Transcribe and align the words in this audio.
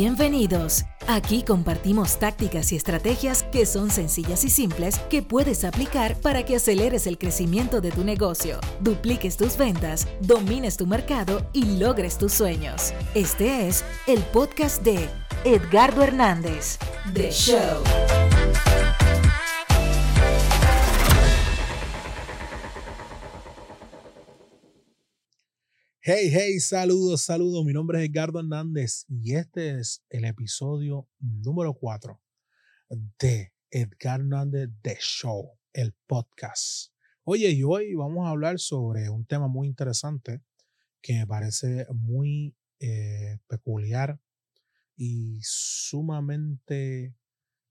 Bienvenidos. 0.00 0.84
Aquí 1.08 1.42
compartimos 1.42 2.20
tácticas 2.20 2.70
y 2.70 2.76
estrategias 2.76 3.42
que 3.42 3.66
son 3.66 3.90
sencillas 3.90 4.44
y 4.44 4.48
simples 4.48 4.96
que 5.10 5.22
puedes 5.22 5.64
aplicar 5.64 6.14
para 6.20 6.44
que 6.44 6.54
aceleres 6.54 7.08
el 7.08 7.18
crecimiento 7.18 7.80
de 7.80 7.90
tu 7.90 8.04
negocio, 8.04 8.60
dupliques 8.78 9.36
tus 9.36 9.56
ventas, 9.56 10.06
domines 10.20 10.76
tu 10.76 10.86
mercado 10.86 11.50
y 11.52 11.78
logres 11.80 12.16
tus 12.16 12.32
sueños. 12.32 12.94
Este 13.16 13.66
es 13.66 13.84
el 14.06 14.20
podcast 14.20 14.84
de 14.84 15.08
Edgardo 15.42 16.04
Hernández, 16.04 16.78
The 17.12 17.32
Show. 17.32 18.17
Hey, 26.10 26.30
hey, 26.32 26.58
saludos, 26.58 27.20
saludos. 27.20 27.66
Mi 27.66 27.74
nombre 27.74 28.02
es 28.02 28.08
Edgardo 28.08 28.38
Hernández 28.40 29.04
y 29.10 29.34
este 29.34 29.78
es 29.78 30.02
el 30.08 30.24
episodio 30.24 31.06
número 31.18 31.74
4 31.74 32.18
de 33.18 33.52
Edgar 33.70 34.20
Hernández 34.20 34.70
The 34.80 34.96
Show, 34.98 35.58
el 35.74 35.92
podcast. 36.06 36.94
Oye, 37.24 37.50
y 37.50 37.62
hoy 37.62 37.94
vamos 37.94 38.26
a 38.26 38.30
hablar 38.30 38.58
sobre 38.58 39.10
un 39.10 39.26
tema 39.26 39.48
muy 39.48 39.68
interesante 39.68 40.40
que 41.02 41.12
me 41.12 41.26
parece 41.26 41.86
muy 41.90 42.56
eh, 42.80 43.36
peculiar 43.46 44.18
y 44.96 45.40
sumamente 45.42 47.14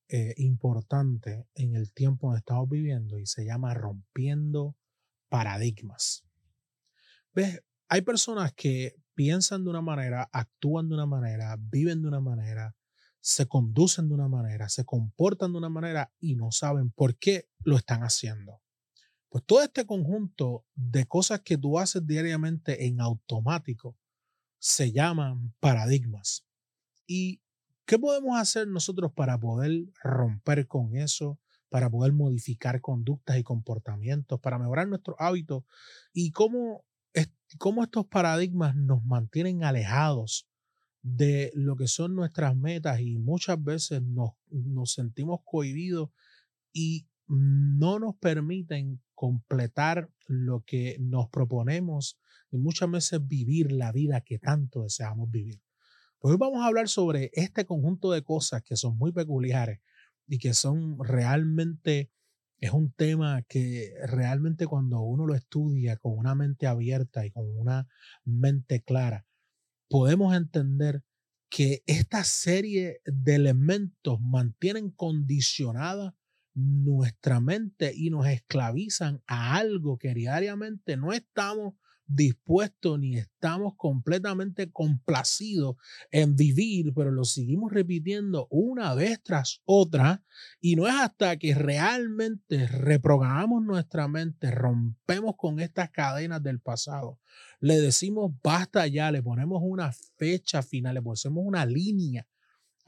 eh, 0.09 0.35
importante 0.37 1.47
en 1.55 1.73
el 1.73 1.91
tiempo 1.91 2.31
que 2.33 2.37
estamos 2.37 2.69
viviendo 2.69 3.17
y 3.17 3.25
se 3.25 3.45
llama 3.45 3.73
rompiendo 3.73 4.75
paradigmas. 5.27 6.23
¿Ves? 7.33 7.63
Hay 7.89 8.01
personas 8.01 8.53
que 8.53 8.95
piensan 9.13 9.63
de 9.63 9.69
una 9.69 9.81
manera, 9.81 10.29
actúan 10.31 10.89
de 10.89 10.95
una 10.95 11.05
manera, 11.05 11.57
viven 11.59 12.01
de 12.01 12.07
una 12.07 12.19
manera, 12.19 12.75
se 13.19 13.47
conducen 13.47 14.07
de 14.07 14.13
una 14.13 14.27
manera, 14.27 14.69
se 14.69 14.85
comportan 14.85 15.51
de 15.51 15.57
una 15.57 15.69
manera 15.69 16.13
y 16.19 16.35
no 16.35 16.51
saben 16.51 16.91
por 16.91 17.17
qué 17.17 17.49
lo 17.63 17.77
están 17.77 18.01
haciendo. 18.01 18.61
Pues 19.29 19.43
todo 19.45 19.61
este 19.61 19.85
conjunto 19.85 20.65
de 20.75 21.05
cosas 21.05 21.41
que 21.41 21.57
tú 21.57 21.79
haces 21.79 22.05
diariamente 22.05 22.85
en 22.85 23.01
automático 23.01 23.97
se 24.59 24.91
llaman 24.91 25.53
paradigmas. 25.59 26.45
¿Y 27.05 27.41
qué 27.85 27.99
podemos 27.99 28.39
hacer 28.39 28.67
nosotros 28.67 29.11
para 29.13 29.37
poder 29.39 29.87
romper 30.03 30.67
con 30.67 30.95
eso, 30.95 31.39
para 31.69 31.89
poder 31.89 32.13
modificar 32.13 32.79
conductas 32.81 33.37
y 33.37 33.43
comportamientos, 33.43 34.39
para 34.39 34.57
mejorar 34.57 34.87
nuestros 34.87 35.17
hábitos? 35.19 35.63
¿Y 36.13 36.31
cómo 36.31 36.86
cómo 37.57 37.83
estos 37.83 38.05
paradigmas 38.05 38.75
nos 38.75 39.03
mantienen 39.05 39.63
alejados 39.63 40.47
de 41.01 41.51
lo 41.53 41.75
que 41.75 41.87
son 41.87 42.15
nuestras 42.15 42.55
metas 42.55 42.99
y 42.99 43.17
muchas 43.17 43.63
veces 43.63 44.01
nos, 44.01 44.33
sentimos 44.91 45.39
cohibidos 45.45 46.09
y 46.73 47.07
no 47.27 47.99
nos 47.99 48.15
permiten 48.15 49.01
completar 49.15 50.09
lo 50.27 50.63
que 50.65 50.97
nos 50.99 51.29
proponemos 51.29 52.19
y 52.51 52.57
muchas 52.57 52.91
veces 52.91 53.25
vivir 53.25 53.71
la 53.71 53.91
vida 53.91 54.21
que 54.21 54.39
tanto 54.39 54.83
deseamos 54.83 55.29
vivir. 55.29 55.61
Pues 56.19 56.33
hoy 56.33 56.37
vamos 56.37 56.61
a 56.61 56.67
hablar 56.67 56.89
sobre 56.89 57.29
este 57.33 57.65
conjunto 57.65 58.11
de 58.11 58.23
cosas 58.23 58.63
que 58.63 58.75
son 58.75 58.97
muy 58.97 59.11
peculiares 59.11 59.79
y 60.27 60.39
que 60.39 60.53
son 60.53 60.97
realmente 60.99 62.11
es 62.59 62.71
un 62.71 62.91
tema 62.91 63.43
que 63.43 63.93
realmente 64.07 64.65
cuando 64.65 65.01
uno 65.01 65.25
lo 65.25 65.35
estudia 65.35 65.97
con 65.97 66.17
una 66.17 66.35
mente 66.35 66.67
abierta 66.67 67.25
y 67.25 67.31
con 67.31 67.45
una 67.57 67.87
mente 68.23 68.81
clara, 68.81 69.25
podemos 69.89 70.35
entender 70.35 71.03
que 71.49 71.83
esta 71.85 72.23
serie 72.23 73.01
de 73.05 73.35
elementos 73.35 74.19
mantienen 74.19 74.89
condicionada 74.91 76.15
nuestra 76.53 77.39
mente 77.39 77.93
y 77.95 78.09
nos 78.09 78.27
esclavizan 78.27 79.21
a 79.27 79.55
algo 79.57 79.97
que 79.97 80.13
diariamente 80.13 80.97
no 80.97 81.13
estamos 81.13 81.75
dispuestos 82.07 82.99
ni 82.99 83.17
estamos 83.17 83.73
completamente 83.75 84.71
complacidos 84.71 85.75
en 86.11 86.35
vivir, 86.35 86.93
pero 86.93 87.11
lo 87.11 87.25
seguimos 87.25 87.71
repitiendo 87.71 88.47
una 88.49 88.93
vez 88.95 89.21
tras 89.21 89.61
otra 89.65 90.23
y 90.61 90.75
no 90.75 90.87
es 90.87 90.93
hasta 90.93 91.37
que 91.37 91.53
realmente 91.53 92.67
reprogramamos 92.67 93.63
nuestra 93.63 94.07
mente, 94.07 94.51
rompemos 94.51 95.35
con 95.37 95.59
estas 95.59 95.91
cadenas 95.91 96.41
del 96.41 96.59
pasado, 96.59 97.19
le 97.59 97.79
decimos 97.79 98.31
basta 98.41 98.87
ya, 98.87 99.11
le 99.11 99.21
ponemos 99.21 99.61
una 99.63 99.91
fecha 100.15 100.61
final, 100.61 100.95
le 100.95 101.01
ponemos 101.01 101.43
una 101.45 101.65
línea. 101.65 102.27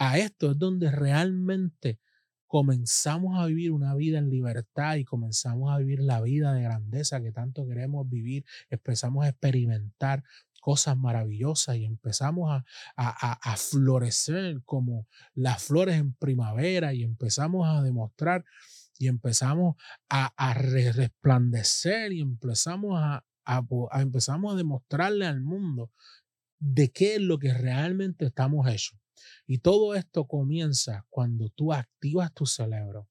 A 0.01 0.18
esto, 0.18 0.51
es 0.51 0.57
donde 0.57 0.90
realmente 0.91 2.00
comenzamos 2.49 3.39
a 3.39 3.45
vivir 3.45 3.71
una 3.71 3.93
vida 3.93 4.17
en 4.17 4.31
libertad 4.31 4.95
y 4.95 5.05
comenzamos 5.05 5.71
a 5.71 5.77
vivir 5.77 5.99
la 5.99 6.19
vida 6.19 6.51
de 6.51 6.63
grandeza 6.63 7.21
que 7.21 7.31
tanto 7.31 7.67
queremos 7.67 8.09
vivir, 8.09 8.43
empezamos 8.71 9.23
a 9.23 9.29
experimentar 9.29 10.23
cosas 10.59 10.97
maravillosas 10.97 11.77
y 11.77 11.85
empezamos 11.85 12.51
a, 12.51 12.65
a, 12.97 13.55
florecer 13.55 14.61
como 14.65 15.07
las 15.35 15.63
flores 15.63 15.95
en 15.95 16.13
primavera 16.13 16.93
y 16.93 17.03
empezamos 17.03 17.67
a 17.69 17.83
demostrar 17.83 18.43
y 18.97 19.07
empezamos 19.07 19.75
a, 20.09 20.33
a 20.35 20.53
resplandecer 20.55 22.13
y 22.13 22.21
empezamos 22.21 22.99
a, 22.99 23.23
empezamos 23.93 24.53
a 24.53 24.57
demostrarle 24.57 25.27
al 25.27 25.41
mundo 25.41 25.91
de 26.59 26.91
qué 26.91 27.15
es 27.15 27.21
lo 27.21 27.38
que 27.38 27.53
realmente 27.53 28.25
estamos 28.25 28.67
hechos. 28.67 28.99
Y 29.46 29.59
todo 29.59 29.96
esto 29.96 30.28
comienza 30.28 31.06
cuando 31.09 31.50
tú 31.50 31.74
activas 31.74 32.34
tu 32.34 32.46
cerebro, 32.46 33.09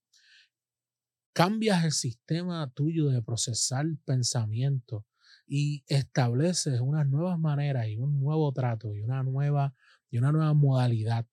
cambias 1.32 1.84
el 1.84 1.92
sistema 1.92 2.70
tuyo 2.70 3.08
de 3.08 3.22
procesar 3.22 3.86
pensamiento 4.04 5.06
y 5.46 5.84
estableces 5.86 6.80
unas 6.80 7.06
nuevas 7.06 7.38
maneras 7.38 7.88
y 7.88 7.96
un 7.96 8.20
nuevo 8.20 8.52
trato 8.52 8.94
y 8.94 9.02
una 9.02 9.22
nueva, 9.22 9.74
y 10.10 10.18
una 10.18 10.32
nueva 10.32 10.52
modalidad 10.54 11.26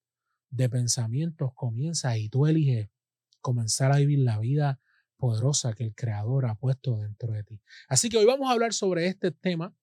de 0.50 0.70
pensamientos 0.70 1.52
comienza 1.54 2.18
y 2.18 2.30
tú 2.30 2.48
eliges 2.48 2.90
comenzar 3.42 3.92
a 3.92 3.98
vivir 3.98 4.20
la 4.20 4.40
vida 4.40 4.80
poderosa 5.18 5.74
que 5.74 5.84
el 5.84 5.96
creador 5.96 6.46
ha 6.46 6.56
puesto 6.56 6.98
dentro 6.98 7.34
de 7.34 7.44
ti. 7.44 7.62
Así 7.88 8.10
que 8.10 8.18
hoy 8.18 8.26
vamos 8.26 8.50
a 8.50 8.54
hablar 8.54 8.74
sobre 8.74 9.08
este 9.08 9.32
tema, 9.32 9.76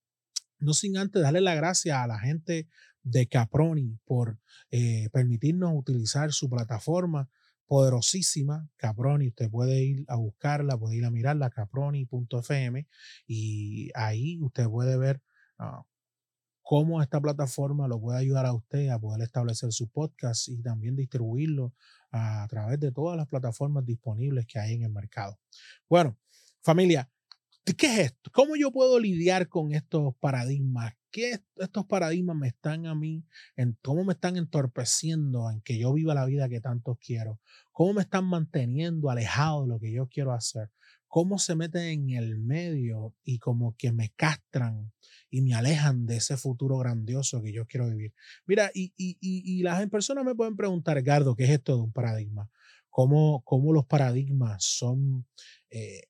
no 0.59 0.73
sin 0.73 0.97
antes 0.97 1.23
darle 1.23 1.41
la 1.41 1.55
gracia 1.55 2.03
a 2.03 2.07
la 2.07 2.19
gente 2.19 2.69
de 3.03 3.27
Caproni 3.27 3.99
por 4.05 4.39
eh, 4.71 5.09
permitirnos 5.13 5.73
utilizar 5.75 6.33
su 6.33 6.49
plataforma 6.49 7.29
poderosísima, 7.67 8.69
Caproni, 8.77 9.29
usted 9.29 9.51
puede 9.51 9.83
ir 9.83 10.05
a 10.09 10.17
buscarla, 10.17 10.77
puede 10.77 10.97
ir 10.97 11.05
a 11.07 11.11
mirarla, 11.11 11.49
caproni.fm, 11.49 12.87
y 13.27 13.91
ahí 13.95 14.39
usted 14.43 14.67
puede 14.67 14.99
ver 14.99 15.23
ah, 15.59 15.83
cómo 16.62 17.03
esta 17.03 17.21
plataforma 17.21 17.89
lo 17.89 18.01
puede 18.01 18.19
ayudar 18.19 18.47
a 18.47 18.53
usted 18.53 18.89
a 18.89 18.99
poder 18.99 19.23
establecer 19.23 19.73
su 19.73 19.89
podcast 19.89 20.49
y 20.49 20.62
también 20.62 20.97
distribuirlo 20.97 21.73
a 22.11 22.47
través 22.49 22.79
de 22.79 22.93
todas 22.93 23.17
las 23.17 23.27
plataformas 23.27 23.85
disponibles 23.87 24.47
que 24.47 24.59
hay 24.59 24.75
en 24.75 24.83
el 24.83 24.91
mercado. 24.91 25.39
Bueno, 25.89 26.19
familia, 26.62 27.11
¿qué 27.65 27.87
es 27.87 27.99
esto? 27.99 28.31
¿Cómo 28.33 28.56
yo 28.56 28.73
puedo 28.73 28.99
lidiar 28.99 29.49
con 29.49 29.73
estos 29.73 30.15
paradigmas? 30.21 30.95
qué 31.12 31.39
estos 31.56 31.87
paradigmas 31.87 32.34
me 32.34 32.49
están 32.49 32.87
a 32.87 32.95
mí, 32.95 33.25
en 33.55 33.78
cómo 33.83 34.03
me 34.03 34.15
están 34.15 34.37
entorpeciendo 34.37 35.49
en 35.50 35.61
que 35.61 35.78
yo 35.78 35.93
viva 35.93 36.15
la 36.15 36.25
vida 36.25 36.49
que 36.49 36.61
tanto 36.61 36.99
quiero, 37.00 37.39
cómo 37.71 37.93
me 37.93 38.03
están 38.03 38.25
manteniendo 38.25 39.11
alejado 39.11 39.62
de 39.62 39.69
lo 39.69 39.78
que 39.78 39.93
yo 39.93 40.09
quiero 40.09 40.33
hacer, 40.33 40.71
cómo 41.06 41.39
se 41.39 41.55
meten 41.55 42.11
en 42.11 42.11
el 42.11 42.39
medio 42.39 43.15
y 43.23 43.39
como 43.39 43.77
que 43.77 43.93
me 43.93 44.09
castran 44.17 44.91
y 45.31 45.43
me 45.43 45.55
alejan 45.55 46.06
de 46.06 46.17
ese 46.17 46.37
futuro 46.37 46.79
grandioso 46.79 47.43
que 47.43 47.53
yo 47.53 47.67
quiero 47.67 47.88
vivir. 47.91 48.14
Mira, 48.47 48.70
y, 48.75 48.94
y, 48.97 49.19
y, 49.20 49.62
las 49.62 49.87
personas 49.91 50.25
me 50.25 50.35
pueden 50.35 50.56
preguntar, 50.56 51.00
Gardo, 51.03 51.37
¿qué 51.37 51.44
es 51.44 51.50
esto 51.50 51.76
de 51.76 51.82
un 51.82 51.93
paradigma? 51.93 52.50
¿Cómo, 52.88 53.43
cómo 53.44 53.73
los 53.73 53.87
paradigmas 53.87 54.64
son, 54.64 55.26
eh, 55.70 56.03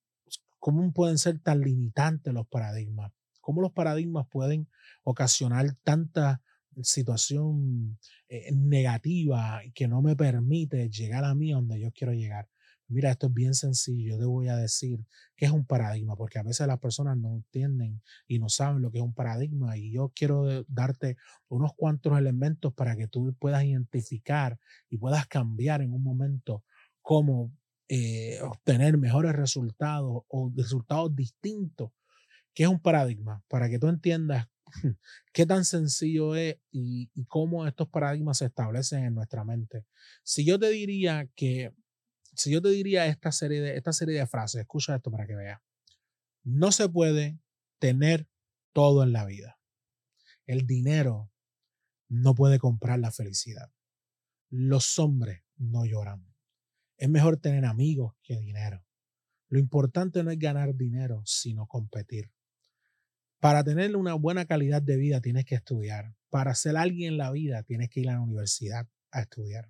cómo 0.63 0.93
pueden 0.93 1.19
ser 1.19 1.41
tan 1.41 1.61
limitantes 1.61 2.33
los 2.33 2.47
paradigmas? 2.47 3.11
cómo 3.43 3.61
los 3.61 3.73
paradigmas 3.73 4.27
pueden 4.29 4.69
ocasionar 5.03 5.75
tanta 5.83 6.41
situación 6.81 7.99
eh, 8.29 8.51
negativa 8.55 9.61
que 9.75 9.89
no 9.89 10.01
me 10.01 10.17
permite 10.17 10.89
llegar 10.89 11.25
a 11.25 11.35
mí 11.35 11.51
donde 11.51 11.79
yo 11.79 11.91
quiero 11.93 12.15
llegar. 12.15 12.49
Mira, 12.89 13.11
esto 13.11 13.27
es 13.27 13.35
bien 13.35 13.55
sencillo. 13.55 14.15
Yo 14.15 14.19
te 14.19 14.25
voy 14.25 14.49
a 14.49 14.57
decir 14.57 15.05
qué 15.37 15.47
es 15.47 15.51
un 15.51 15.67
paradigma, 15.67 16.17
porque 16.17 16.39
a 16.39 16.43
veces 16.43 16.67
las 16.67 16.79
personas 16.79 17.17
no 17.19 17.35
entienden 17.35 18.01
y 18.27 18.39
no 18.39 18.49
saben 18.49 18.81
lo 18.81 18.91
que 18.91 18.99
es 18.99 19.05
un 19.05 19.15
paradigma. 19.15 19.77
Y 19.77 19.93
yo 19.93 20.13
quiero 20.15 20.65
darte 20.69 21.17
unos 21.49 21.73
cuantos 21.75 22.17
elementos 22.19 22.73
para 22.73 22.97
que 22.97 23.09
tú 23.09 23.35
puedas 23.39 23.65
identificar 23.65 24.59
y 24.89 24.99
puedas 24.99 25.27
cambiar 25.27 25.83
en 25.83 25.93
un 25.93 26.03
momento 26.03 26.65
cómo 27.01 27.51
eh, 27.95 28.41
obtener 28.41 28.97
mejores 28.97 29.33
resultados 29.35 30.23
o 30.29 30.51
resultados 30.57 31.15
distintos 31.15 31.91
¿Qué 32.55 32.65
es 32.65 32.69
un 32.69 32.81
paradigma? 32.81 33.43
Para 33.49 33.69
que 33.69 33.79
tú 33.79 33.89
entiendas 33.89 34.49
qué 35.33 35.47
tan 35.47 35.65
sencillo 35.65 36.35
es 36.35 36.57
y, 36.71 37.11
y, 37.15 37.25
cómo 37.27 37.67
estos 37.67 37.89
paradigmas 37.89 38.39
se 38.39 38.47
establecen 38.47 39.05
en 39.05 39.15
nuestra 39.15 39.45
mente. 39.45 39.87
Si 40.23 40.45
yo 40.45 40.59
te 40.59 40.69
diría 40.69 41.29
que, 41.35 41.75
si 42.35 42.51
yo 42.51 42.61
te 42.61 42.69
diría 42.69 43.07
esta 43.07 43.33
serie 43.33 43.61
de, 43.61 43.77
esta 43.77 43.93
serie 43.93 44.19
de 44.19 44.27
frases, 44.27 44.63
escucha 44.63 44.97
esto 44.97 45.11
para 45.11 45.27
que 45.27 45.35
veas. 45.35 45.61
No 46.45 46.73
se 46.73 46.89
puede 46.89 47.39
tener 47.79 48.29
todo 48.73 49.03
en 49.03 49.13
la 49.13 49.25
vida. 49.25 49.59
El 50.47 50.67
dinero 50.67 51.31
no 52.09 52.35
puede 52.35 52.59
comprar 52.59 52.99
la 52.99 53.13
felicidad. 53.13 53.73
Los 54.51 54.99
hombres 54.99 55.43
no 55.57 55.87
lloran. 55.87 56.32
Es 57.03 57.11
mejor 57.11 57.37
tener 57.37 57.65
amigos 57.65 58.15
que 58.23 58.39
dinero. 58.39 58.87
Lo 59.49 59.59
importante 59.59 60.23
no 60.23 60.31
es 60.31 60.39
ganar 60.39 60.77
dinero, 60.77 61.21
sino 61.27 61.67
competir. 61.67 62.31
Para 63.41 63.65
tener 63.65 63.97
una 63.97 64.15
buena 64.15 64.45
calidad 64.45 64.81
de 64.81 64.97
vida 64.97 65.21
tienes 65.21 65.45
que 65.45 65.57
estudiar. 65.57 66.15
Para 66.31 66.55
ser 66.55 66.77
alguien 66.77 67.15
en 67.15 67.19
la 67.19 67.33
vida 67.33 67.65
tienes 67.65 67.91
que 67.91 68.03
ir 68.03 68.09
a 68.09 68.13
la 68.13 68.21
universidad 68.21 68.87
a 69.11 69.23
estudiar. 69.23 69.69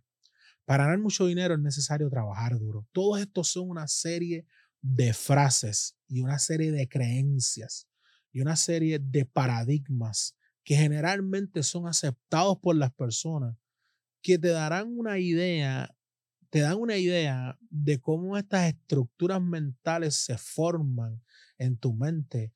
Para 0.67 0.85
ganar 0.85 0.99
mucho 0.99 1.25
dinero 1.25 1.55
es 1.55 1.61
necesario 1.61 2.11
trabajar 2.11 2.59
duro. 2.59 2.87
Todos 2.93 3.23
estos 3.23 3.49
son 3.49 3.71
una 3.71 3.89
serie 3.89 4.45
de 4.83 5.15
frases 5.15 5.97
y 6.09 6.21
una 6.21 6.39
serie 6.39 6.71
de 6.71 6.87
creencias 6.87 7.89
y 8.31 8.43
una 8.43 8.57
serie 8.57 8.99
de 8.99 9.25
paradigmas 9.25 10.37
que 10.65 10.77
generalmente 10.77 11.63
son 11.63 11.87
aceptados 11.89 12.59
por 12.59 12.77
las 12.77 12.93
personas 12.93 13.57
que 14.21 14.39
te 14.39 14.49
darán 14.49 14.99
una 14.99 15.19
idea, 15.19 15.97
te 16.53 16.61
dan 16.61 16.77
una 16.77 16.99
idea 16.99 17.59
de 17.71 17.99
cómo 17.99 18.37
estas 18.37 18.69
estructuras 18.69 19.41
mentales 19.41 20.17
se 20.17 20.37
forman 20.37 21.23
en 21.57 21.79
tu 21.79 21.95
mente 21.95 22.53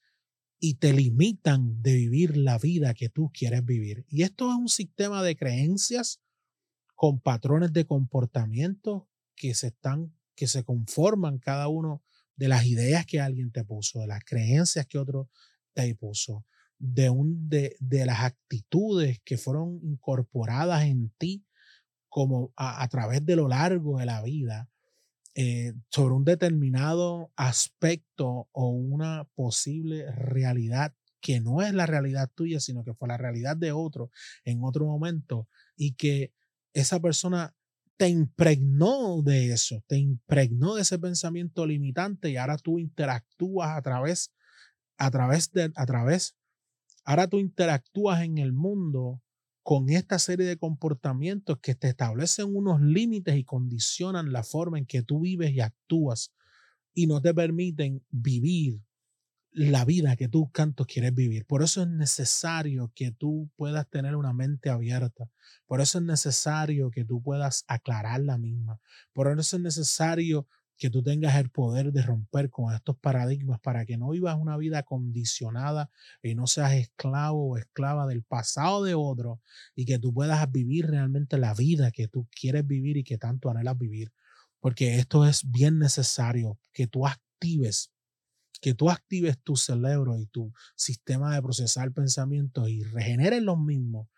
y 0.59 0.75
te 0.75 0.93
limitan 0.93 1.81
de 1.81 1.95
vivir 1.95 2.37
la 2.37 2.59
vida 2.59 2.93
que 2.93 3.09
tú 3.09 3.31
quieres 3.33 3.65
vivir. 3.65 4.05
Y 4.11 4.23
esto 4.23 4.51
es 4.51 4.57
un 4.59 4.69
sistema 4.69 5.23
de 5.23 5.35
creencias 5.35 6.21
con 6.95 7.21
patrones 7.21 7.73
de 7.73 7.87
comportamiento 7.87 9.09
que 9.35 9.55
se 9.55 9.69
están 9.69 10.15
que 10.35 10.47
se 10.47 10.63
conforman 10.63 11.39
cada 11.39 11.69
uno 11.69 12.05
de 12.37 12.49
las 12.49 12.67
ideas 12.67 13.07
que 13.07 13.23
alguien 13.23 13.51
te 13.51 13.65
puso, 13.65 14.01
de 14.01 14.09
las 14.09 14.23
creencias 14.27 14.87
que 14.87 14.99
otro 14.99 15.31
te 15.73 15.95
puso, 15.95 16.45
de, 16.79 17.09
un, 17.09 17.49
de, 17.49 17.77
de 17.81 18.05
las 18.05 18.21
actitudes 18.21 19.21
que 19.25 19.39
fueron 19.39 19.81
incorporadas 19.83 20.85
en 20.85 21.09
ti 21.17 21.46
como 22.17 22.51
a, 22.57 22.89
través 22.89 23.27
de 23.27 23.37
lo 23.37 23.47
largo 23.47 23.99
de 23.99 24.07
la 24.07 24.23
vida 24.23 24.71
eh, 25.35 25.75
sobre 25.91 26.15
un 26.15 26.25
determinado 26.25 27.31
aspecto 27.37 28.49
o 28.53 28.71
una 28.71 29.29
posible 29.35 30.11
realidad 30.13 30.95
que 31.21 31.43
no 31.43 31.61
es 31.61 31.75
la 31.75 31.85
realidad 31.85 32.31
tuya, 32.35 32.59
sino 32.59 32.85
que 32.85 32.95
fue 32.95 33.07
la 33.07 33.19
realidad 33.19 33.55
de 33.55 33.73
otro 33.73 34.11
en 34.47 34.65
otro 34.65 34.87
momento 34.87 35.47
y 35.77 35.93
que 35.93 36.33
esa 36.73 37.01
persona 37.01 37.55
te 37.99 38.09
impregnó 38.09 39.21
de 39.21 39.53
eso, 39.53 39.85
te 39.87 39.99
impregnó 39.99 40.77
de 40.77 40.83
ese 40.83 40.99
pensamiento 40.99 41.67
limitante 41.67 42.31
y 42.31 42.39
ahora 42.39 42.57
tú 42.57 42.79
interactúas 42.79 43.77
a 43.77 43.83
través, 43.83 44.33
a 44.97 45.11
través 45.11 45.53
de, 45.53 45.71
a 45.77 45.85
través, 45.85 46.35
ahora 47.05 47.29
tú 47.29 47.41
interactúas 47.41 48.23
en 48.23 48.39
el 48.39 48.55
mundo 48.55 49.21
con 49.67 49.91
esta 49.91 50.21
serie 50.21 50.47
de 50.47 50.59
comportamientos 50.59 51.59
que 51.59 51.75
te 51.75 51.89
establecen 51.89 52.55
unos 52.55 52.81
límites 52.81 53.37
y 53.37 53.43
condicionan 53.43 54.31
la 54.31 54.45
forma 54.45 54.79
en 54.79 54.87
que 54.87 55.03
tú 55.03 55.19
vives 55.19 55.51
y 55.51 55.61
actúas 55.61 56.33
y 56.95 57.09
no 57.09 57.21
te 57.21 57.35
permiten 57.35 58.01
vivir 58.09 58.81
la 59.51 59.85
vida 59.85 60.15
que 60.15 60.29
tú 60.29 60.53
cantos 60.53 60.87
quieres 60.87 61.13
vivir. 61.17 61.47
Por 61.47 61.65
eso 61.65 61.83
es 61.83 61.89
necesario 61.89 62.93
que 62.95 63.11
tú 63.11 63.51
puedas 63.57 63.91
tener 63.91 64.15
una 64.15 64.33
mente 64.33 64.71
abierta. 64.71 65.29
Por 65.67 65.81
eso 65.81 65.99
es 65.99 66.05
necesario 66.05 66.93
que 66.93 67.05
tú 67.05 67.21
puedas 67.21 67.65
aclarar 67.67 68.21
la 68.21 68.39
misma. 68.39 68.79
Por 69.13 69.37
eso 69.37 69.57
es 69.57 69.63
necesario 69.65 70.47
que 70.77 70.91
tú 70.91 71.03
tengas 71.03 71.37
el 71.37 71.51
poder 71.51 71.93
de 71.93 72.03
romper 72.03 72.51
con 72.51 72.75
estos 72.75 72.97
paradigmas 72.99 73.61
para 73.61 73.87
que 73.87 73.97
no 73.97 74.11
vivas 74.11 74.37
una 74.39 74.57
vida 74.57 74.83
condicionada 74.83 75.91
y 76.23 76.35
no 76.35 76.47
seas 76.47 76.75
esclavo 76.75 77.51
o 77.51 77.57
esclava 77.57 78.07
del 78.07 78.23
pasado 78.23 78.85
de 78.85 78.95
otro 78.95 79.41
y 79.75 79.87
que 79.87 79.99
tú 79.99 80.13
puedas 80.13 80.51
vivir 80.51 80.87
realmente 80.87 81.39
la 81.39 81.55
vida 81.55 81.91
que 81.91 82.09
tú 82.09 82.29
quieres 82.31 82.67
vivir 82.67 82.97
y 82.97 83.05
que 83.05 83.19
tanto 83.19 83.51
anhelas 83.51 83.79
vivir. 83.79 84.13
Porque 84.61 84.97
esto 84.97 85.27
es 85.27 85.51
bien 85.51 85.79
necesario 85.79 86.59
que 86.73 86.87
tú 86.87 87.07
actives, 87.07 87.93
que 88.61 88.75
tú 88.75 88.91
actives 88.91 89.39
tu 89.43 89.57
cerebro 89.57 90.19
y 90.19 90.27
tu 90.27 90.53
sistema 90.75 91.35
de 91.35 91.43
procesar 91.43 91.93
pensamientos 91.93 92.69
y 92.69 92.83
regeneres 92.83 93.43
los 93.43 93.59
mismos 93.59 94.09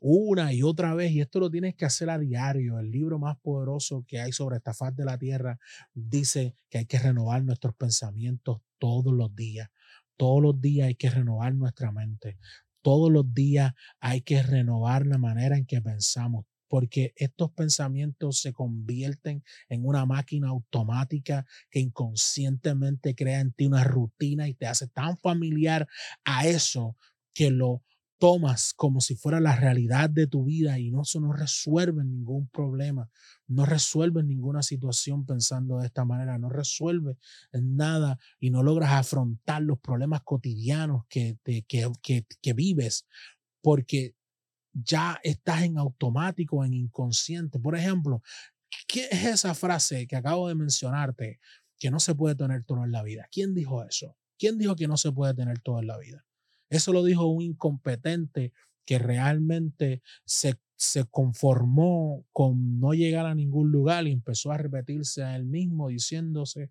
una 0.00 0.52
y 0.52 0.62
otra 0.62 0.94
vez, 0.94 1.12
y 1.12 1.20
esto 1.20 1.40
lo 1.40 1.50
tienes 1.50 1.74
que 1.74 1.84
hacer 1.84 2.10
a 2.10 2.18
diario. 2.18 2.78
El 2.78 2.90
libro 2.90 3.18
más 3.18 3.38
poderoso 3.38 4.04
que 4.06 4.20
hay 4.20 4.32
sobre 4.32 4.56
esta 4.56 4.74
faz 4.74 4.96
de 4.96 5.04
la 5.04 5.18
tierra 5.18 5.58
dice 5.94 6.54
que 6.68 6.78
hay 6.78 6.86
que 6.86 6.98
renovar 6.98 7.44
nuestros 7.44 7.74
pensamientos 7.74 8.60
todos 8.78 9.12
los 9.12 9.34
días. 9.36 9.68
Todos 10.16 10.42
los 10.42 10.60
días 10.60 10.88
hay 10.88 10.94
que 10.94 11.10
renovar 11.10 11.54
nuestra 11.54 11.92
mente. 11.92 12.38
Todos 12.82 13.12
los 13.12 13.32
días 13.34 13.74
hay 14.00 14.22
que 14.22 14.42
renovar 14.42 15.06
la 15.06 15.18
manera 15.18 15.56
en 15.56 15.66
que 15.66 15.80
pensamos 15.82 16.46
porque 16.70 17.12
estos 17.16 17.50
pensamientos 17.50 18.40
se 18.40 18.52
convierten 18.52 19.42
en 19.68 19.84
una 19.84 20.06
máquina 20.06 20.50
automática 20.50 21.44
que 21.68 21.80
inconscientemente 21.80 23.16
crea 23.16 23.40
en 23.40 23.52
ti 23.52 23.66
una 23.66 23.82
rutina 23.82 24.46
y 24.46 24.54
te 24.54 24.68
hace 24.68 24.86
tan 24.86 25.18
familiar 25.18 25.88
a 26.24 26.46
eso 26.46 26.96
que 27.34 27.50
lo 27.50 27.82
tomas 28.20 28.74
como 28.74 29.00
si 29.00 29.16
fuera 29.16 29.40
la 29.40 29.56
realidad 29.56 30.10
de 30.10 30.26
tu 30.26 30.44
vida 30.44 30.78
y 30.78 30.90
no, 30.90 31.02
eso 31.02 31.20
no 31.20 31.32
resuelve 31.32 32.04
ningún 32.04 32.48
problema, 32.48 33.10
no 33.48 33.64
resuelve 33.64 34.22
ninguna 34.22 34.62
situación 34.62 35.24
pensando 35.24 35.78
de 35.78 35.86
esta 35.86 36.04
manera, 36.04 36.38
no 36.38 36.50
resuelve 36.50 37.16
nada 37.52 38.18
y 38.38 38.50
no 38.50 38.62
logras 38.62 38.92
afrontar 38.92 39.62
los 39.62 39.80
problemas 39.80 40.20
cotidianos 40.22 41.06
que, 41.08 41.38
te, 41.42 41.62
que, 41.62 41.90
que, 42.02 42.26
que 42.42 42.52
vives 42.52 43.06
porque 43.62 44.14
ya 44.72 45.18
estás 45.22 45.62
en 45.62 45.78
automático, 45.78 46.62
en 46.62 46.74
inconsciente. 46.74 47.58
Por 47.58 47.74
ejemplo, 47.74 48.22
¿qué 48.86 49.08
es 49.10 49.24
esa 49.24 49.54
frase 49.54 50.06
que 50.06 50.16
acabo 50.16 50.46
de 50.46 50.54
mencionarte 50.54 51.40
que 51.78 51.90
no 51.90 51.98
se 51.98 52.14
puede 52.14 52.34
tener 52.34 52.64
todo 52.64 52.84
en 52.84 52.92
la 52.92 53.02
vida? 53.02 53.26
¿Quién 53.32 53.54
dijo 53.54 53.82
eso? 53.82 54.14
¿Quién 54.38 54.58
dijo 54.58 54.76
que 54.76 54.88
no 54.88 54.98
se 54.98 55.10
puede 55.10 55.32
tener 55.32 55.58
todo 55.60 55.80
en 55.80 55.86
la 55.86 55.98
vida? 55.98 56.26
Eso 56.70 56.92
lo 56.92 57.04
dijo 57.04 57.26
un 57.26 57.42
incompetente 57.42 58.52
que 58.86 58.98
realmente 58.98 60.02
se, 60.24 60.58
se 60.76 61.04
conformó 61.04 62.24
con 62.32 62.80
no 62.80 62.94
llegar 62.94 63.26
a 63.26 63.34
ningún 63.34 63.70
lugar 63.70 64.06
y 64.06 64.12
empezó 64.12 64.50
a 64.50 64.56
repetirse 64.56 65.22
a 65.22 65.36
él 65.36 65.44
mismo 65.44 65.88
diciéndose 65.88 66.70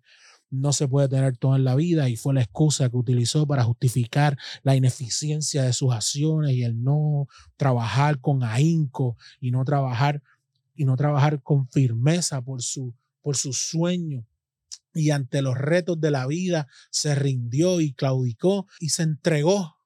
no 0.50 0.72
se 0.72 0.88
puede 0.88 1.08
tener 1.08 1.36
todo 1.36 1.56
en 1.56 1.64
la 1.64 1.76
vida 1.76 2.08
y 2.08 2.16
fue 2.16 2.34
la 2.34 2.42
excusa 2.42 2.88
que 2.90 2.96
utilizó 2.96 3.46
para 3.46 3.62
justificar 3.62 4.36
la 4.62 4.74
ineficiencia 4.74 5.62
de 5.62 5.72
sus 5.72 5.92
acciones 5.92 6.52
y 6.52 6.64
el 6.64 6.82
no 6.82 7.28
trabajar 7.56 8.20
con 8.20 8.42
ahínco 8.42 9.16
y 9.40 9.52
no 9.52 9.64
trabajar 9.64 10.22
y 10.74 10.84
no 10.84 10.96
trabajar 10.96 11.42
con 11.42 11.68
firmeza 11.68 12.42
por 12.42 12.62
su 12.62 12.94
por 13.22 13.36
su 13.36 13.52
sueño. 13.52 14.26
Y 14.92 15.10
ante 15.10 15.40
los 15.40 15.56
retos 15.56 16.00
de 16.00 16.10
la 16.10 16.26
vida 16.26 16.66
se 16.90 17.14
rindió 17.14 17.80
y 17.80 17.92
claudicó 17.92 18.66
y 18.80 18.88
se 18.88 19.04
entregó 19.04 19.76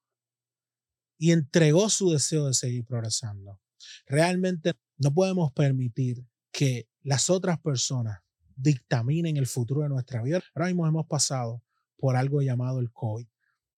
y 1.18 1.33
entregó 1.33 1.88
su 1.88 2.11
deseo 2.11 2.47
de 2.47 2.54
seguir 2.54 2.85
progresando. 2.85 3.61
Realmente 4.06 4.75
no 4.99 5.12
podemos 5.12 5.52
permitir 5.52 6.25
que 6.52 6.88
las 7.02 7.30
otras 7.30 7.59
personas 7.61 8.21
dictaminen 8.56 9.37
el 9.37 9.47
futuro 9.47 9.83
de 9.83 9.88
nuestra 9.88 10.23
vida. 10.23 10.40
Ahora 10.54 10.66
mismo 10.66 10.87
hemos 10.87 11.06
pasado 11.06 11.62
por 11.99 12.16
algo 12.16 12.42
llamado 12.42 12.80
el 12.80 12.92
COVID. 12.92 13.26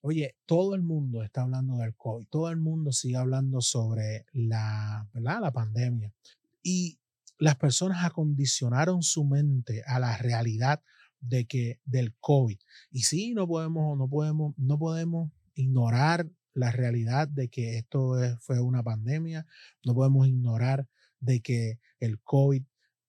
Oye, 0.02 0.37
todo 0.47 0.75
el 0.75 0.83
mundo 0.83 1.23
está 1.23 1.43
hablando 1.43 1.78
del 1.78 1.97
COVID, 1.97 2.26
todo 2.28 2.49
el 2.50 2.59
mundo 2.59 2.93
sigue 2.93 3.16
hablando 3.16 3.61
sobre 3.61 4.26
la, 4.33 5.09
¿verdad? 5.12 5.40
la 5.40 5.52
pandemia. 5.52 6.12
Y 6.62 7.00
las 7.38 7.57
personas 7.57 8.05
acondicionaron 8.05 9.02
su 9.02 9.25
mente 9.25 9.83
a 9.87 9.99
la 9.99 10.16
realidad 10.16 10.83
de 11.21 11.47
que 11.47 11.81
del 11.85 12.14
COVID. 12.21 12.59
Y 12.90 13.02
sí, 13.02 13.35
no 13.35 13.49
podemos, 13.49 13.99
no 13.99 14.09
podemos, 14.09 14.55
no 14.57 14.78
podemos 14.78 15.31
ignorar 15.55 16.31
la 16.56 16.72
realidad 16.72 17.28
de 17.28 17.48
que 17.48 17.78
esto 17.78 18.14
fue 18.40 18.60
una 18.60 18.82
pandemia. 18.82 19.46
No 19.84 19.94
podemos 19.94 20.26
ignorar 20.26 20.88
de 21.20 21.40
que 21.40 21.78
el 22.00 22.20
COVID 22.20 22.64